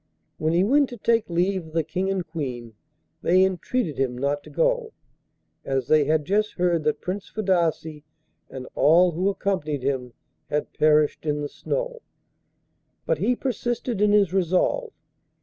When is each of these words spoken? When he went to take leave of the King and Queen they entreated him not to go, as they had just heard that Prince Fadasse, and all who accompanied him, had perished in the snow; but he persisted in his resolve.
When 0.39 0.53
he 0.53 0.63
went 0.63 0.89
to 0.89 0.97
take 0.97 1.29
leave 1.29 1.63
of 1.67 1.73
the 1.73 1.83
King 1.83 2.09
and 2.09 2.25
Queen 2.25 2.73
they 3.21 3.43
entreated 3.43 3.99
him 3.99 4.17
not 4.17 4.41
to 4.41 4.49
go, 4.49 4.93
as 5.63 5.89
they 5.89 6.05
had 6.05 6.25
just 6.25 6.53
heard 6.53 6.85
that 6.85 7.01
Prince 7.01 7.29
Fadasse, 7.29 8.01
and 8.49 8.65
all 8.73 9.11
who 9.11 9.29
accompanied 9.29 9.83
him, 9.83 10.13
had 10.49 10.73
perished 10.73 11.27
in 11.27 11.41
the 11.41 11.49
snow; 11.49 12.01
but 13.05 13.19
he 13.19 13.35
persisted 13.35 14.01
in 14.01 14.11
his 14.11 14.33
resolve. 14.33 14.91